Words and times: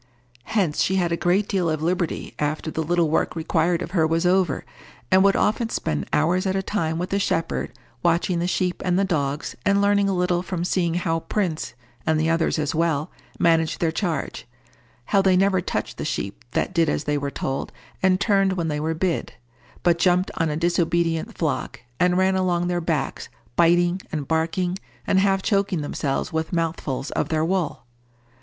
Hence 0.45 0.81
she 0.81 0.95
had 0.95 1.11
a 1.11 1.15
great 1.15 1.47
deal 1.47 1.69
of 1.69 1.83
liberty 1.83 2.33
after 2.39 2.71
the 2.71 2.81
little 2.81 3.07
work 3.11 3.35
required 3.35 3.83
of 3.83 3.91
her 3.91 4.07
was 4.07 4.25
over, 4.25 4.65
and 5.11 5.23
would 5.23 5.35
often 5.35 5.69
spend 5.69 6.07
hours 6.11 6.47
at 6.47 6.55
a 6.55 6.63
time 6.63 6.97
with 6.97 7.11
the 7.11 7.19
shepherd, 7.19 7.71
watching 8.01 8.39
the 8.39 8.47
sheep 8.47 8.81
and 8.83 8.97
the 8.97 9.05
dogs, 9.05 9.55
and 9.63 9.79
learning 9.79 10.09
a 10.09 10.15
little 10.15 10.41
from 10.41 10.65
seeing 10.65 10.95
how 10.95 11.19
Prince, 11.19 11.75
and 12.03 12.19
the 12.19 12.31
others 12.31 12.57
as 12.57 12.73
well, 12.73 13.11
managed 13.37 13.79
their 13.79 13.91
charge—how 13.91 15.21
they 15.21 15.37
never 15.37 15.61
touched 15.61 15.99
the 15.99 16.03
sheep 16.03 16.43
that 16.53 16.73
did 16.73 16.89
as 16.89 17.03
they 17.03 17.15
were 17.15 17.29
told 17.29 17.71
and 18.01 18.19
turned 18.19 18.53
when 18.53 18.69
they 18.69 18.79
were 18.79 18.95
bid, 18.95 19.33
but 19.83 19.99
jumped 19.99 20.31
on 20.37 20.49
a 20.49 20.57
disobedient 20.57 21.37
flock, 21.37 21.79
and 21.99 22.17
ran 22.17 22.35
along 22.35 22.65
their 22.65 22.81
backs, 22.81 23.29
biting, 23.55 24.01
and 24.11 24.27
barking, 24.27 24.79
and 25.05 25.19
half 25.19 25.43
choking 25.43 25.81
themselves 25.81 26.33
with 26.33 26.51
mouthfuls 26.51 27.11
of 27.11 27.29
their 27.29 27.45
wool. 27.45 27.83